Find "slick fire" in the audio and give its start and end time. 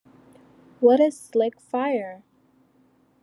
1.11-2.23